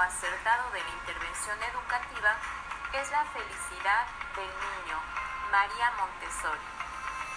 acertado 0.00 0.70
de 0.70 0.82
la 0.82 0.90
intervención 0.90 1.58
educativa 1.62 2.32
es 2.92 3.10
la 3.10 3.24
felicidad 3.36 4.06
del 4.34 4.48
niño, 4.48 4.96
María 5.52 5.92
Montessori. 5.98 6.68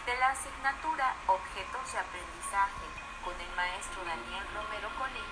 De 0.06 0.16
la 0.18 0.30
asignatura 0.30 1.16
Objetos 1.28 1.92
de 1.92 2.00
Aprendizaje 2.00 2.88
con 3.24 3.36
el 3.40 3.52
maestro 3.56 4.04
Daniel 4.06 4.46
Romero 4.56 4.90
Colín, 4.96 5.32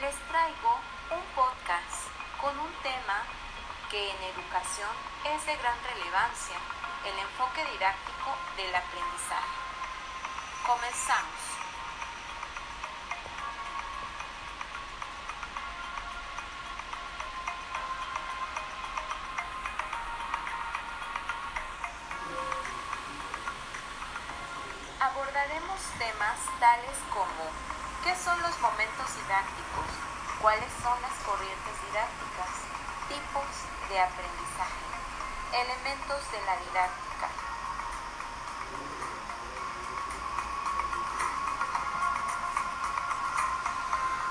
les 0.00 0.16
traigo 0.28 0.80
un 1.10 1.24
podcast 1.36 2.08
con 2.40 2.58
un 2.58 2.72
tema 2.82 3.20
que 3.90 4.10
en 4.10 4.22
educación 4.32 4.92
es 5.24 5.44
de 5.44 5.56
gran 5.56 5.76
relevancia, 5.92 6.56
el 7.04 7.18
enfoque 7.18 7.64
didáctico 7.72 8.30
del 8.56 8.74
aprendizaje. 8.74 9.56
Comenzamos. 10.64 11.49
Abordaremos 25.10 25.80
temas 25.98 26.38
tales 26.60 26.98
como 27.10 27.50
¿qué 28.04 28.14
son 28.14 28.40
los 28.42 28.54
momentos 28.60 29.10
didácticos? 29.18 29.90
¿Cuáles 30.38 30.70
son 30.78 30.94
las 31.02 31.10
corrientes 31.26 31.74
didácticas? 31.82 32.62
Tipos 33.10 33.50
de 33.90 33.98
aprendizaje. 33.98 34.86
Elementos 35.50 36.22
de 36.30 36.40
la 36.46 36.54
didáctica. 36.62 37.26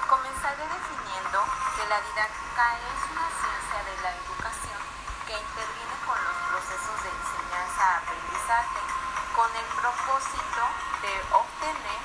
Comenzaré 0.08 0.64
definiendo 0.64 1.40
que 1.76 1.84
la 1.92 2.00
didáctica 2.08 2.64
es 2.88 3.00
una 3.12 3.28
ciencia 3.36 3.80
de 3.84 3.96
la 4.00 4.16
educación 4.16 4.80
que 5.28 5.36
interviene 5.36 5.96
con 6.08 6.16
los 6.24 6.38
procesos 6.48 7.04
de 7.04 7.12
enseñanza-aprendizaje 7.12 9.09
con 9.40 9.56
el 9.56 9.72
propósito 9.72 10.64
de 11.00 11.16
obtener 11.32 12.00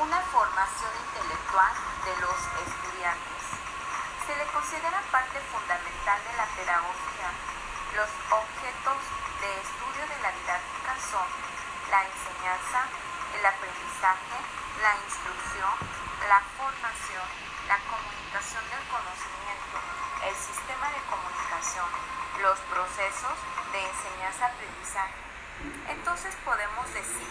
una 0.00 0.16
formación 0.32 0.88
intelectual 0.96 1.76
de 2.08 2.14
los 2.24 2.40
estudiantes. 2.56 3.40
Se 4.24 4.32
le 4.32 4.48
considera 4.48 4.96
parte 5.12 5.44
fundamental 5.52 6.16
de 6.24 6.32
la 6.40 6.48
pedagogía. 6.56 7.28
Los 8.00 8.08
objetos 8.32 8.96
de 9.44 9.50
estudio 9.60 10.08
de 10.08 10.18
la 10.24 10.32
didáctica 10.32 10.96
son 11.04 11.28
la 11.92 12.00
enseñanza, 12.00 12.88
el 13.36 13.44
aprendizaje, 13.44 14.40
la 14.80 14.96
instrucción, 15.04 15.76
la 16.32 16.40
formación, 16.56 17.28
la 17.68 17.76
comunicación 17.92 18.64
del 18.72 18.84
conocimiento, 18.88 19.76
el 20.24 20.32
sistema 20.32 20.88
de 20.96 21.00
comunicación, 21.12 21.88
los 22.40 22.56
procesos 22.72 23.36
de 23.68 23.84
enseñanza-aprendizaje 23.84 25.29
entonces 25.88 26.34
podemos 26.44 26.86
decir 26.94 27.28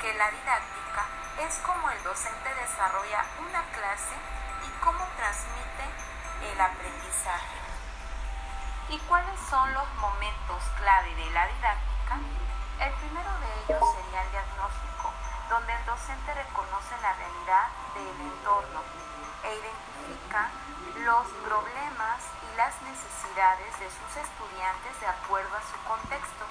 que 0.00 0.14
la 0.14 0.30
didáctica 0.30 1.04
es 1.40 1.54
como 1.66 1.90
el 1.90 2.02
docente 2.02 2.54
desarrolla 2.54 3.24
una 3.38 3.62
clase 3.72 4.16
y 4.66 4.84
cómo 4.84 5.04
transmite 5.16 5.84
el 6.52 6.60
aprendizaje. 6.60 7.58
¿Y 8.88 8.98
cuáles 9.06 9.38
son 9.48 9.72
los 9.74 9.88
momentos 9.94 10.62
clave 10.78 11.14
de 11.14 11.30
la 11.30 11.46
didáctica? 11.46 12.16
El 12.80 12.92
primero 12.94 13.30
de 13.38 13.48
ellos 13.62 13.84
sería 13.94 14.22
el 14.24 14.30
diagnóstico, 14.32 15.12
donde 15.48 15.72
el 15.72 15.84
docente 15.84 16.34
reconoce 16.34 16.96
la 17.02 17.12
realidad 17.12 17.68
del 17.94 18.20
entorno 18.20 18.80
e 19.44 19.54
identifica 19.54 20.50
los 21.04 21.26
problemas 21.44 22.20
y 22.40 22.56
las 22.56 22.74
necesidades 22.82 23.78
de 23.78 23.88
sus 23.88 24.16
estudiantes 24.16 25.00
de 25.00 25.06
acuerdo 25.06 25.56
a 25.56 25.62
su 25.62 25.76
contexto. 25.86 26.44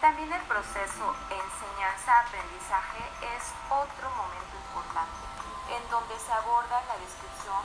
También 0.00 0.30
el 0.30 0.42
proceso 0.42 1.16
enseñanza-aprendizaje 1.32 3.00
es 3.32 3.42
otro 3.72 4.10
momento 4.12 4.54
importante, 4.68 5.24
en 5.72 5.82
donde 5.88 6.14
se 6.20 6.32
aborda 6.32 6.84
la 6.84 7.00
descripción 7.00 7.64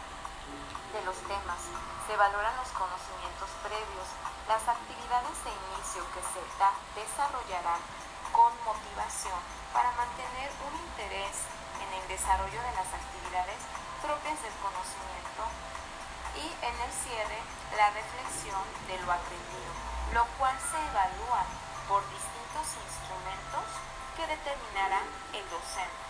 de 0.96 1.04
los 1.04 1.20
temas, 1.28 1.60
se 2.08 2.16
valoran 2.16 2.56
los 2.56 2.72
conocimientos 2.72 3.52
previos, 3.60 4.08
las 4.48 4.64
actividades 4.64 5.36
de 5.44 5.52
inicio 5.52 6.08
que 6.16 6.24
se 6.24 6.40
desarrollarán 6.96 7.84
con 8.32 8.52
motivación 8.64 9.40
para 9.76 9.92
mantener 10.00 10.52
un 10.72 10.74
interés 10.88 11.36
en 11.84 11.90
el 12.00 12.06
desarrollo 12.08 12.60
de 12.64 12.74
las 12.80 12.90
actividades 12.96 13.60
propias 14.00 14.40
del 14.40 14.56
conocimiento 14.64 15.44
y 16.40 16.48
en 16.48 16.76
el 16.80 16.92
cierre 16.96 17.40
la 17.76 17.92
reflexión 17.92 18.64
de 18.88 18.96
lo 19.04 19.12
aprendido, 19.12 19.72
lo 20.16 20.24
cual 20.40 20.56
se 20.64 20.80
evalúa 20.80 21.44
por 21.92 22.08
distintos 22.08 22.72
instrumentos 22.88 23.68
que 24.16 24.24
determinará 24.24 25.04
el 25.36 25.44
docente. 25.52 26.08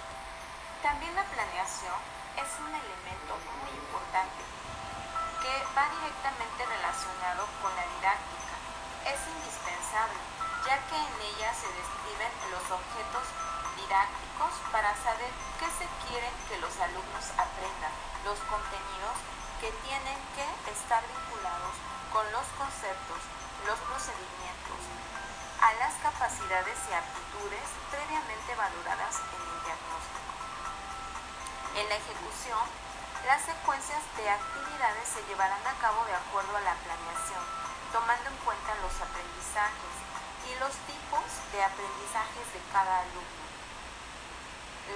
También 0.86 1.10
la 1.18 1.26
planeación 1.26 1.98
es 2.38 2.50
un 2.62 2.70
elemento 2.70 3.34
muy 3.66 3.74
importante 3.82 4.46
que 5.42 5.54
va 5.74 5.90
directamente 5.90 6.70
relacionado 6.70 7.50
con 7.66 7.74
la 7.74 7.82
didáctica. 7.98 8.56
Es 9.10 9.26
indispensable 9.26 10.22
ya 10.70 10.78
que 10.86 11.02
en 11.02 11.18
ella 11.34 11.50
se 11.50 11.66
describen 11.74 12.30
los 12.54 12.62
objetos 12.70 13.26
didácticos 13.74 14.54
para 14.70 14.94
saber 15.02 15.34
qué 15.58 15.66
se 15.82 15.90
quiere 16.06 16.30
que 16.46 16.62
los 16.62 16.78
alumnos 16.78 17.26
aprendan, 17.42 17.94
los 18.22 18.38
contenidos 18.46 19.18
que 19.58 19.74
tienen 19.82 20.20
que 20.38 20.46
estar 20.78 21.02
vinculados 21.10 21.74
con 22.14 22.22
los 22.30 22.46
conceptos, 22.54 23.18
los 23.66 23.82
procedimientos, 23.90 24.81
a 25.62 25.74
las 25.78 25.94
capacidades 26.02 26.74
y 26.90 26.94
aptitudes 26.94 27.70
previamente 27.94 28.50
valoradas 28.58 29.22
en 29.30 29.42
el 29.46 29.58
diagnóstico. 29.62 30.34
En 31.78 31.86
la 31.86 31.98
ejecución, 32.02 32.66
las 33.30 33.46
secuencias 33.46 34.02
de 34.18 34.26
actividades 34.26 35.06
se 35.06 35.22
llevarán 35.30 35.62
a 35.62 35.78
cabo 35.78 36.02
de 36.10 36.18
acuerdo 36.18 36.58
a 36.58 36.66
la 36.66 36.74
planeación, 36.82 37.46
tomando 37.94 38.34
en 38.34 38.42
cuenta 38.42 38.74
los 38.82 38.96
aprendizajes 39.06 39.94
y 40.50 40.58
los 40.58 40.74
tipos 40.90 41.30
de 41.54 41.62
aprendizajes 41.62 42.46
de 42.58 42.62
cada 42.74 43.06
alumno. 43.06 43.46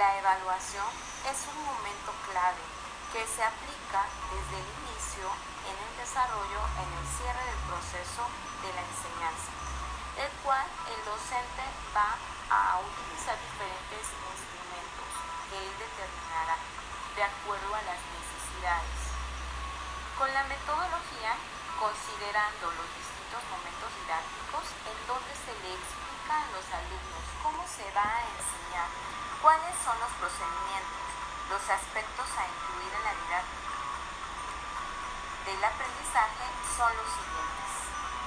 La 0.02 0.18
evaluación 0.18 0.90
es 1.30 1.46
un 1.46 1.62
momento 1.62 2.10
clave 2.26 2.66
que 3.14 3.22
se 3.22 3.46
aplica 3.46 4.02
desde 4.34 4.58
el 4.58 4.68
inicio 4.82 5.30
en 5.70 5.78
el 5.78 5.92
desarrollo 6.02 6.62
en 6.82 6.90
el 6.90 7.06
cierre 7.22 7.44
del 7.54 7.62
proceso 7.70 8.26
de 8.66 8.70
la 8.74 8.82
enseñanza 8.82 9.66
el 10.16 10.32
cual 10.44 10.66
el 10.88 11.00
docente 11.04 11.64
va 11.92 12.16
a 12.50 12.80
utilizar 12.80 13.36
diferentes 13.36 14.04
instrumentos 14.04 15.10
que 15.50 15.58
él 15.60 15.74
determinará 15.76 16.56
de 17.16 17.24
acuerdo 17.24 17.70
a 17.76 17.84
las 17.84 18.00
necesidades. 18.16 19.00
Con 20.16 20.32
la 20.32 20.44
metodología, 20.48 21.36
considerando 21.80 22.72
los 22.72 22.88
distintos 22.96 23.42
momentos 23.52 23.90
didácticos 24.04 24.66
en 24.88 24.98
donde 25.08 25.34
se 25.36 25.52
le 25.52 25.76
explica 25.76 26.34
a 26.40 26.50
los 26.56 26.66
alumnos 26.72 27.26
cómo 27.44 27.62
se 27.68 27.88
va 27.92 28.08
a 28.08 28.24
enseñar, 28.24 28.88
cuáles 29.44 29.76
son 29.84 30.00
los 30.00 30.14
procedimientos, 30.16 31.08
los 31.52 31.64
aspectos 31.68 32.28
a 32.40 32.44
incluir 32.48 32.92
en 32.96 33.04
la 33.04 33.14
didáctica 33.14 33.66
del 35.46 35.64
aprendizaje 35.64 36.46
son 36.74 36.90
los 36.98 37.06
siguientes. 37.06 37.70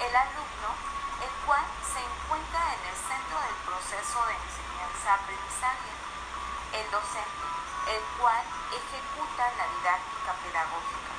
El 0.07 0.15
alumno 0.15 0.71
el 1.19 1.33
cual 1.47 1.65
se 1.83 1.99
encuentra 1.99 2.63
en 2.75 2.83
el 2.87 2.99
centro 2.99 3.37
del 3.43 3.59
proceso 3.67 4.19
de 4.27 4.35
enseñanza-aprendizaje. 4.39 5.91
El 6.69 6.87
docente, 6.93 7.47
el 7.91 8.03
cual 8.21 8.45
ejecuta 8.71 9.45
la 9.57 9.67
didáctica 9.73 10.31
pedagógica, 10.45 11.13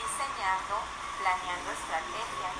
diseñando, 0.00 0.80
planeando 1.20 1.68
estrategias, 1.70 2.56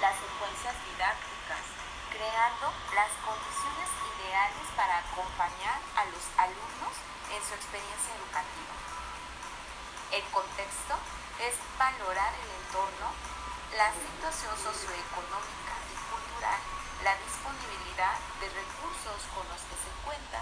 las 0.00 0.14
secuencias 0.20 0.76
didácticas, 0.92 1.64
creando 2.12 2.68
las 2.92 3.10
condiciones 3.24 3.88
ideales 4.12 4.66
para 4.76 5.00
acompañar 5.00 5.80
a 5.96 6.04
los 6.12 6.24
alumnos 6.36 6.94
en 7.32 7.40
su 7.40 7.56
experiencia 7.56 8.12
educativa. 8.20 8.74
El 10.12 10.24
contexto 10.28 10.94
es 11.40 11.56
valorar 11.80 12.32
el 12.36 12.50
entorno, 12.60 13.08
la 13.72 13.88
situación 13.96 14.52
socioeconómica, 14.52 15.79
la 16.40 17.12
disponibilidad 17.20 18.16
de 18.40 18.48
recursos 18.48 19.20
con 19.36 19.44
los 19.52 19.60
que 19.60 19.76
se 19.76 19.92
cuenta 20.08 20.40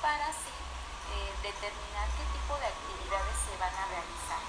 para 0.00 0.32
así 0.32 0.56
eh, 1.12 1.32
determinar 1.44 2.08
qué 2.16 2.24
tipo 2.32 2.56
de 2.56 2.64
actividades 2.64 3.36
se 3.44 3.52
van 3.60 3.76
a 3.76 3.84
realizar. 3.92 4.40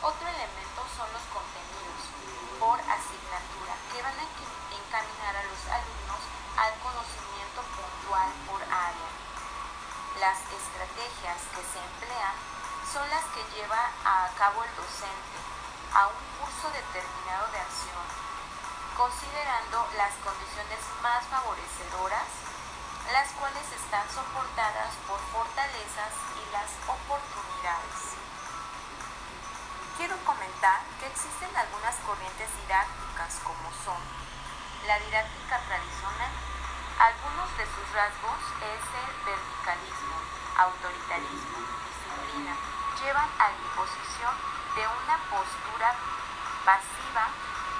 Otro 0.00 0.24
elemento 0.24 0.80
son 0.96 1.04
los 1.12 1.20
contenidos 1.28 2.00
por 2.56 2.80
asignatura 2.80 3.76
que 3.92 4.00
van 4.00 4.16
a 4.16 4.24
encaminar 4.24 5.36
a 5.36 5.44
los 5.52 5.60
alumnos 5.68 6.22
al 6.56 6.72
conocimiento 6.80 7.60
puntual 7.76 8.32
por 8.48 8.64
área. 8.64 9.10
Las 10.16 10.40
estrategias 10.48 11.44
que 11.52 11.60
se 11.60 11.76
emplean 11.76 12.36
son 12.88 13.04
las 13.12 13.24
que 13.36 13.44
lleva 13.52 13.92
a 14.00 14.32
cabo 14.40 14.64
el 14.64 14.72
docente 14.80 15.36
a 15.92 16.08
un 16.08 16.20
curso 16.40 16.72
determinado 16.72 17.52
de 17.52 17.60
acción, 17.60 18.06
considerando 18.96 19.84
las 20.00 20.12
condiciones 20.24 20.80
más 21.04 21.20
favorecedoras, 21.28 22.28
las 23.12 23.28
cuales 23.36 23.68
están 23.76 24.08
soportadas 24.08 24.96
por 25.06 25.20
fortalezas 25.30 26.12
y 26.40 26.42
las 26.50 26.72
oportunidades. 26.88 28.16
Quiero 30.00 30.16
comentar 30.24 30.80
que 30.98 31.06
existen 31.06 31.52
algunas 31.56 31.94
corrientes 32.08 32.48
didácticas 32.64 33.36
como 33.44 33.68
son 33.84 34.00
la 34.88 34.98
didáctica 35.00 35.60
tradicional, 35.60 36.32
algunos 36.96 37.48
de 37.58 37.66
sus 37.68 37.86
rasgos 37.92 38.40
es 38.64 38.80
el 38.80 39.10
verticalismo, 39.28 40.16
autoritarismo, 40.56 41.58
disciplina, 41.84 42.54
llevan 43.02 43.28
a 43.36 43.50
la 43.52 43.58
imposición 43.60 44.32
de 44.72 44.84
una 44.88 45.16
postura 45.28 45.92
pasiva 46.64 47.28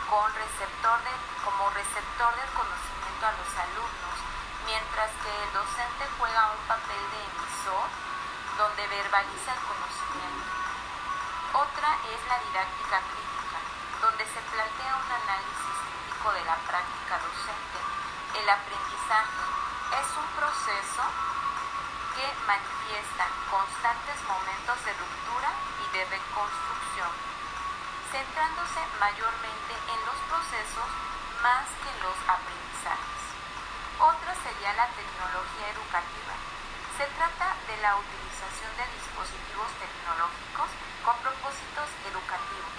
receptor 0.07 1.03
de, 1.03 1.15
como 1.43 1.67
receptor 1.75 2.31
del 2.39 2.51
conocimiento 2.55 3.27
a 3.27 3.35
los 3.43 3.51
alumnos, 3.59 4.17
mientras 4.63 5.11
que 5.19 5.33
el 5.35 5.51
docente 5.51 6.07
juega 6.15 6.55
un 6.55 6.63
papel 6.71 7.03
de 7.11 7.21
emisor 7.27 7.91
donde 8.55 8.87
verbaliza 8.87 9.51
el 9.51 9.63
conocimiento. 9.67 10.47
Otra 11.59 11.91
es 12.07 12.21
la 12.31 12.39
didáctica 12.39 13.03
crítica, 13.03 13.59
donde 13.99 14.25
se 14.31 14.41
plantea 14.47 14.95
un 14.95 15.11
análisis 15.11 15.75
crítico 15.91 16.29
de 16.39 16.45
la 16.47 16.57
práctica 16.71 17.15
docente. 17.19 17.79
El 18.39 18.47
aprendizaje 18.47 19.43
es 19.91 20.09
un 20.15 20.29
proceso 20.39 21.03
que 22.15 22.27
manifiesta 22.47 23.27
constantes 23.51 24.19
momentos 24.23 24.77
de 24.87 24.93
ruptura 25.03 25.51
y 25.51 25.87
de 25.99 26.03
reconstrucción, 26.15 27.11
centrándose 28.11 28.81
mayormente 29.01 29.75
en 29.75 30.01
los 30.07 30.19
procesos 30.31 30.89
más 31.43 31.67
que 31.83 31.91
en 31.91 31.99
los 32.07 32.19
aprendizajes. 32.27 33.23
Otra 33.99 34.33
sería 34.47 34.73
la 34.79 34.87
tecnología 34.95 35.67
educativa. 35.75 36.35
Se 36.97 37.07
trata 37.19 37.57
de 37.67 37.77
la 37.83 37.99
utilización 37.99 38.71
de 38.79 38.87
dispositivos 38.95 39.69
tecnológicos 39.81 40.71
con 41.03 41.17
propósitos 41.19 41.89
educativos, 42.07 42.79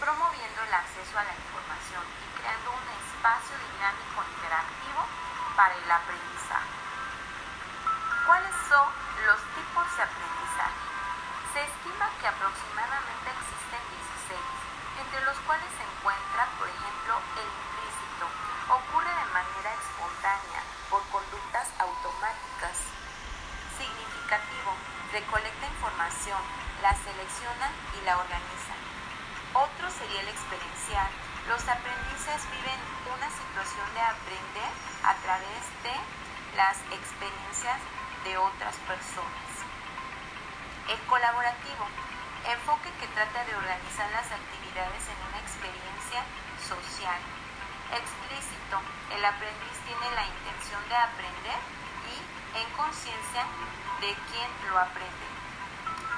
promoviendo 0.00 0.58
el 0.64 0.74
acceso 0.74 1.14
a 1.18 1.26
la 1.28 1.34
información 1.36 2.02
y 2.02 2.26
creando 2.40 2.72
un 2.72 2.86
espacio 2.88 3.54
dinámico 3.68 4.18
interactivo 4.26 5.02
para 5.54 5.76
el 5.76 5.90
aprendizaje. 5.90 6.76
¿Cuáles 8.26 8.56
son 8.70 8.88
Los 31.48 31.62
aprendices 31.66 32.38
viven 32.54 32.80
una 33.10 33.26
situación 33.26 33.86
de 33.94 34.00
aprender 34.00 34.70
a 35.02 35.14
través 35.26 35.62
de 35.82 35.94
las 36.56 36.78
experiencias 36.94 37.78
de 38.22 38.38
otras 38.38 38.76
personas. 38.86 39.50
El 40.86 41.00
colaborativo, 41.10 41.86
enfoque 42.46 42.90
que 43.00 43.10
trata 43.10 43.42
de 43.44 43.56
organizar 43.58 44.06
las 44.14 44.30
actividades 44.30 45.02
en 45.10 45.18
una 45.18 45.38
experiencia 45.42 46.22
social. 46.62 47.18
Explícito, 47.90 48.78
el 49.10 49.24
aprendiz 49.26 49.76
tiene 49.82 50.14
la 50.14 50.22
intención 50.22 50.82
de 50.88 50.96
aprender 50.96 51.58
y 52.06 52.16
en 52.54 52.68
conciencia 52.78 53.42
de 53.98 54.14
quien 54.30 54.48
lo 54.70 54.78
aprende. 54.78 55.26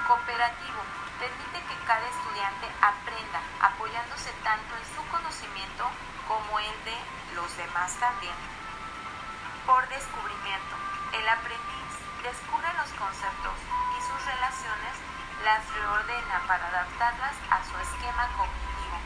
Cooperativo, 0.07 0.81
permite 1.19 1.59
que 1.65 1.85
cada 1.87 2.05
estudiante 2.07 2.67
aprenda 2.81 3.39
apoyándose 3.61 4.31
tanto 4.43 4.75
en 4.75 4.85
su 4.95 5.01
conocimiento 5.09 5.89
como 6.27 6.59
el 6.59 6.75
de 6.85 6.97
los 7.35 7.49
demás 7.57 7.93
también. 7.97 8.35
Por 9.65 9.87
descubrimiento, 9.89 10.75
el 11.13 11.27
aprendiz 11.27 11.91
descubre 12.21 12.69
los 12.77 12.91
conceptos 12.97 13.57
y 13.57 13.99
sus 14.01 14.19
relaciones, 14.25 14.93
las 15.43 15.61
reordena 15.73 16.37
para 16.47 16.67
adaptarlas 16.67 17.35
a 17.49 17.57
su 17.65 17.73
esquema 17.77 18.29
cognitivo. 18.37 18.97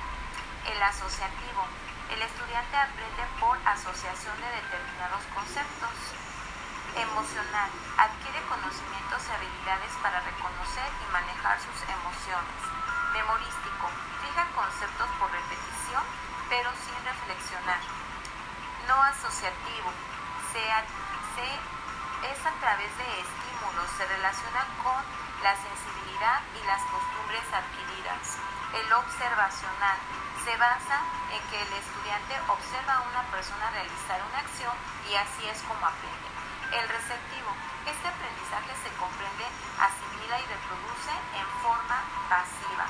El 0.67 0.83
asociativo. 0.83 1.63
El 2.11 2.21
estudiante 2.21 2.75
aprende 2.75 3.23
por 3.39 3.55
asociación 3.63 4.35
de 4.41 4.49
determinados 4.51 5.23
conceptos. 5.35 5.95
Emocional. 6.95 7.69
Adquiere 7.97 8.41
conocimientos 8.49 9.21
y 9.27 9.31
habilidades 9.31 9.93
para 10.01 10.19
reconocer 10.21 10.89
y 10.89 11.05
manejar 11.13 11.59
sus 11.61 11.77
emociones. 11.85 12.59
Memorístico. 13.13 13.85
Fija 14.21 14.45
conceptos 14.55 15.09
por 15.19 15.29
repetición, 15.31 16.03
pero 16.49 16.69
sin 16.81 16.97
reflexionar. 17.05 17.81
No 18.87 18.95
asociativo. 19.03 19.93
Se, 20.51 20.63
es 21.39 22.39
a 22.45 22.53
través 22.59 22.91
de 22.97 23.07
estímulos, 23.21 23.87
se 23.95 24.05
relaciona 24.05 24.65
con 24.83 24.99
la 25.43 25.55
sensibilidad 25.55 26.41
y 26.57 26.65
las 26.65 26.81
costumbres 26.89 27.45
adquiridas. 27.53 28.39
El 28.73 28.91
observacional 28.91 29.97
se 30.43 30.57
basa 30.57 31.05
en 31.31 31.41
que 31.49 31.61
el 31.61 31.73
estudiante 31.73 32.33
observa 32.49 32.93
a 32.95 33.01
una 33.07 33.23
persona 33.31 33.71
realizar 33.71 34.19
una 34.25 34.39
acción 34.39 34.75
y 35.09 35.15
así 35.15 35.47
es 35.47 35.61
como 35.63 35.85
aprende. 35.85 36.38
El 36.69 36.85
receptivo. 36.85 37.49
Este 37.89 38.05
aprendizaje 38.05 38.69
se 38.85 38.93
comprende, 39.01 39.41
asimila 39.81 40.37
y 40.37 40.45
reproduce 40.53 41.13
en 41.33 41.47
forma 41.65 41.97
pasiva. 42.29 42.85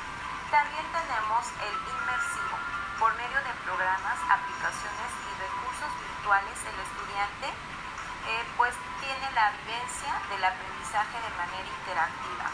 También 0.52 0.84
tenemos 0.92 1.48
el 1.64 1.76
inmersivo. 1.88 2.60
Por 3.00 3.16
medio 3.16 3.40
de 3.40 3.56
programas, 3.64 4.20
aplicaciones 4.28 5.12
y 5.16 5.31
recursos 5.40 5.92
virtuales, 5.96 6.60
el 6.60 6.76
estudiante 6.76 7.48
eh, 7.48 8.44
pues 8.60 8.76
tiene 9.00 9.31
la 9.31 9.48
vivencia 9.64 10.12
del 10.28 10.44
aprendizaje 10.44 11.16
de 11.16 11.31
manera 11.40 11.69
interactiva. 11.71 12.52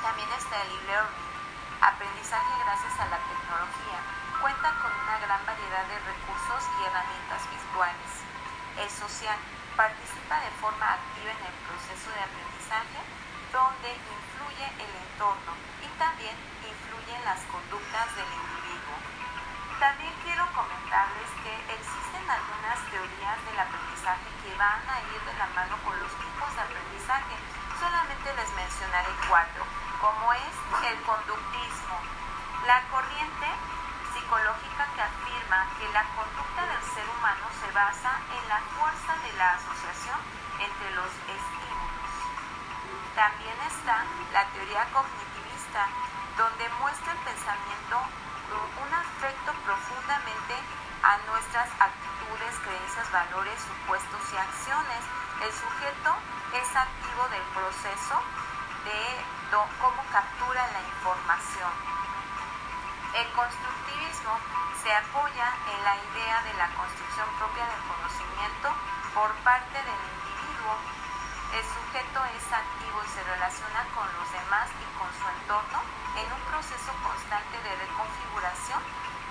También 0.00 0.30
está 0.40 0.56
el 0.56 0.72
e-learning, 0.72 1.28
aprendizaje 1.84 2.52
gracias 2.64 2.96
a 2.96 3.12
la 3.12 3.20
tecnología. 3.28 4.00
Cuenta 4.40 4.72
con 4.80 4.88
una 4.88 5.20
gran 5.20 5.44
variedad 5.44 5.84
de 5.84 6.00
recursos 6.00 6.64
y 6.64 6.78
herramientas 6.88 7.44
virtuales. 7.44 8.39
El 8.80 8.88
social 8.88 9.36
participa 9.76 10.40
de 10.40 10.48
forma 10.56 10.96
activa 10.96 11.28
en 11.36 11.42
el 11.52 11.56
proceso 11.68 12.08
de 12.16 12.24
aprendizaje 12.24 13.00
donde 13.52 13.92
influye 13.92 14.66
el 14.80 14.92
entorno 15.04 15.52
y 15.84 15.88
también 16.00 16.32
influyen 16.64 17.20
las 17.28 17.44
conductas 17.52 18.08
del 18.16 18.24
individuo. 18.24 18.96
También 19.76 20.16
quiero 20.24 20.48
comentarles 20.56 21.28
que 21.44 21.52
existen 21.76 22.24
algunas 22.24 22.80
teorías 22.88 23.36
del 23.52 23.60
aprendizaje 23.60 24.28
que 24.48 24.52
van 24.56 24.80
a 24.88 24.96
ir 25.12 25.20
de 25.28 25.34
la 25.36 25.48
mano 25.52 25.76
con 25.84 25.92
los 26.00 26.12
tipos 26.16 26.48
de 26.48 26.64
aprendizaje. 26.64 27.36
Solamente 27.76 28.32
les 28.32 28.50
mencionaré 28.56 29.12
cuatro, 29.28 29.60
como 30.00 30.24
es 30.32 30.56
el 30.88 30.96
conductismo, 31.04 31.96
la 32.64 32.80
corriente 32.88 33.48
psicológica 34.30 34.86
que 34.94 35.02
afirma 35.02 35.66
que 35.74 35.90
la 35.90 36.06
conducta 36.14 36.62
del 36.62 36.84
ser 36.94 37.02
humano 37.18 37.50
se 37.50 37.66
basa 37.74 38.14
en 38.30 38.42
la 38.46 38.62
fuerza 38.78 39.10
de 39.26 39.32
la 39.34 39.58
asociación 39.58 40.18
entre 40.54 40.94
los 40.94 41.10
estímulos. 41.26 42.14
También 43.18 43.58
está 43.66 44.06
la 44.30 44.46
teoría 44.54 44.86
cognitivista, 44.94 45.82
donde 46.38 46.62
muestra 46.78 47.10
el 47.10 47.18
pensamiento 47.26 47.98
un 48.54 48.90
afecto 48.94 49.50
profundamente 49.66 50.54
a 51.02 51.18
nuestras 51.26 51.66
actitudes, 51.82 52.54
creencias, 52.62 53.10
valores, 53.10 53.58
supuestos 53.58 54.22
y 54.30 54.36
acciones. 54.38 55.02
El 55.42 55.50
sujeto 55.50 56.10
es 56.54 56.70
activo 56.70 57.26
del 57.34 57.46
proceso 57.50 58.14
de 58.86 59.02
cómo 59.82 60.02
captura 60.14 60.70
la 60.70 60.82
información. 60.86 61.74
El 63.10 63.26
constructivismo 63.34 64.38
se 64.78 64.94
apoya 64.94 65.48
en 65.66 65.78
la 65.82 65.98
idea 65.98 66.42
de 66.46 66.54
la 66.54 66.70
construcción 66.78 67.26
propia 67.42 67.66
del 67.66 67.82
conocimiento 67.90 68.70
por 69.14 69.34
parte 69.42 69.82
del 69.82 70.02
individuo. 70.14 70.78
El 71.58 71.64
sujeto 71.66 72.22
es 72.38 72.46
activo 72.46 73.02
y 73.02 73.10
se 73.10 73.22
relaciona 73.26 73.82
con 73.98 74.06
los 74.14 74.30
demás 74.30 74.70
y 74.78 74.86
con 74.94 75.10
su 75.10 75.26
entorno 75.26 75.82
en 76.22 76.26
un 76.30 76.42
proceso 76.54 76.94
constante 77.02 77.58
de 77.58 77.72
reconfiguración 77.82 78.78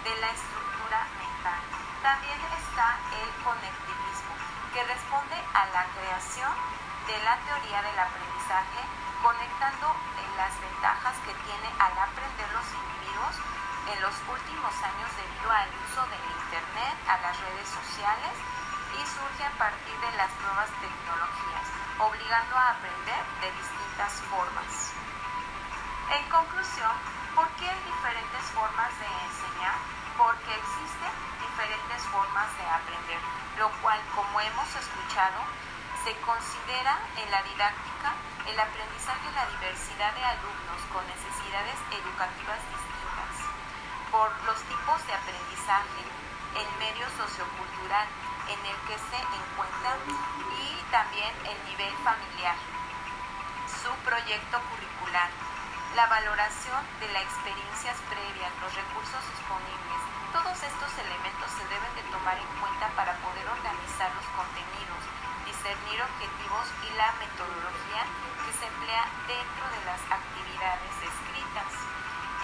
de 0.04 0.14
la 0.20 0.28
estructura 0.28 1.00
mental. 1.16 1.62
También 2.04 2.40
está 2.60 3.00
el 3.16 3.30
conectivismo. 3.48 4.36
que 4.70 4.84
responde 4.84 5.34
a 5.34 5.66
la 5.74 5.84
creación 5.98 6.54
de 7.08 7.18
la 7.26 7.42
teoría 7.42 7.82
del 7.82 7.98
aprendizaje, 7.98 8.86
conectando 9.24 9.96
las 10.40 10.56
ventajas 10.62 11.16
que 11.26 11.34
tiene 11.44 11.68
al 11.80 11.92
aprender 12.00 12.48
los 12.54 12.64
individuos 12.72 13.36
en 13.90 14.02
los 14.02 14.16
últimos 14.30 14.74
años 14.86 15.10
debido 15.18 15.50
al 15.52 15.70
uso 15.90 16.02
del 16.10 16.26
Internet, 16.46 16.96
a 17.10 17.18
las 17.26 17.36
redes 17.42 17.70
sociales 17.70 18.36
y 18.94 19.02
surge 19.06 19.44
a 19.46 19.58
partir 19.58 19.96
de 19.98 20.12
las 20.18 20.30
nuevas 20.42 20.70
tecnologías, 20.82 21.66
obligando 21.98 22.56
a 22.58 22.70
aprender 22.78 23.22
de 23.42 23.50
distintas 23.54 24.14
formas. 24.30 24.94
En 26.10 26.24
conclusión, 26.30 26.94
¿por 27.36 27.48
qué 27.58 27.70
hay 27.70 27.82
diferentes 27.86 28.44
formas 28.54 28.90
de 28.98 29.06
enseñar? 29.06 29.78
Porque 30.18 30.52
existen 30.54 31.14
diferentes 31.42 32.02
formas 32.10 32.50
de 32.58 32.66
aprender, 32.66 33.22
lo 33.58 33.70
cual, 33.82 34.00
como 34.16 34.42
hemos 34.42 34.70
escuchado, 34.76 35.40
se 36.04 36.16
considera 36.22 36.98
en 37.18 37.30
la 37.32 37.42
didáctica 37.44 38.14
el 38.48 38.60
aprendizaje 38.60 39.32
la 39.36 39.46
diversidad 39.58 40.14
de 40.14 40.24
alumnos 40.24 40.82
con 40.92 41.06
necesidades 41.06 41.78
educativas 41.92 42.60
distintas, 42.72 43.34
por 44.12 44.30
los 44.46 44.58
tipos 44.66 44.98
de 45.06 45.14
aprendizaje, 45.14 46.02
el 46.58 46.70
medio 46.82 47.06
sociocultural, 47.18 48.08
en 48.50 48.62
el 48.66 48.78
que 48.90 48.98
se 48.98 49.20
encuentran 49.22 49.98
y 50.10 50.66
también 50.90 51.30
el 51.46 51.58
nivel 51.70 51.94
familiar, 52.02 52.58
su 53.70 53.94
proyecto 54.02 54.58
curricular, 54.74 55.30
la 55.96 56.06
valoración 56.10 56.82
de 57.00 57.14
las 57.14 57.22
experiencias 57.24 57.98
previas, 58.10 58.50
los 58.62 58.74
recursos 58.74 59.22
disponibles. 59.38 60.02
Todos 60.34 60.58
estos 60.58 60.92
elementos 60.98 61.50
se 61.54 61.66
deben 61.70 61.94
de 61.94 62.06
tomar 62.10 62.38
en 62.38 62.50
cuenta 62.58 62.90
para 62.98 63.14
poder 63.22 63.46
organizar 63.46 64.10
los 64.18 64.26
contenidos, 64.34 65.02
discernir 65.46 66.02
objetivos 66.02 66.66
y 66.86 66.90
la 66.98 67.14
metodología 67.22 68.02
que 68.46 68.52
se 68.58 68.66
emplea 68.66 69.06
dentro 69.30 69.66
de 69.70 69.82
las 69.86 70.02
actividades 70.10 70.94
descritas 70.98 71.70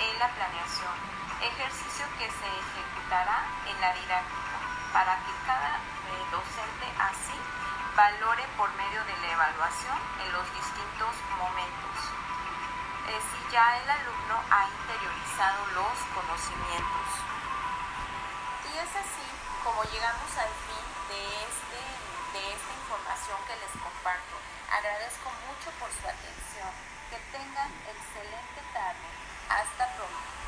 en 0.06 0.14
la 0.22 0.30
planeación, 0.30 1.25
ejercicio 1.42 2.06
que 2.18 2.28
se 2.32 2.48
ejecutará 2.48 3.44
en 3.68 3.80
la 3.82 3.94
didáctica 3.94 4.58
para 4.94 5.16
que 5.26 5.34
cada 5.46 5.76
eh, 5.76 6.26
docente 6.32 6.88
así 7.00 7.36
valore 7.96 8.44
por 8.58 8.72
medio 8.76 9.04
de 9.04 9.16
la 9.24 9.32
evaluación 9.32 9.98
en 10.24 10.32
los 10.32 10.46
distintos 10.56 11.14
momentos. 11.40 11.98
Eh, 13.08 13.20
si 13.20 13.40
ya 13.52 13.78
el 13.78 13.90
alumno 13.90 14.36
ha 14.52 14.68
interiorizado 14.68 15.68
los 15.76 15.96
conocimientos. 16.16 17.08
Y 18.66 18.78
es 18.78 18.92
así 18.96 19.28
como 19.64 19.84
llegamos 19.84 20.32
al 20.36 20.52
fin 20.68 20.86
de, 21.08 21.22
este, 21.44 21.82
de 22.34 22.42
esta 22.54 22.72
información 22.74 23.38
que 23.48 23.56
les 23.60 23.74
comparto. 23.80 24.36
Agradezco 24.72 25.32
mucho 25.48 25.72
por 25.80 25.90
su 25.92 26.04
atención. 26.08 26.72
Que 27.10 27.20
tengan 27.32 27.72
excelente 27.88 28.62
tarde. 28.74 29.08
Hasta 29.48 29.86
pronto. 29.96 30.45